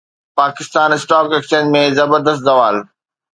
[0.39, 2.75] Pakistan stock exchange ۾ زبردست زوال